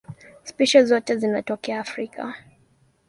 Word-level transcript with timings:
Spishi 0.43 0.83
zote 0.85 1.17
zinatokea 1.17 1.79
Afrika. 1.79 2.35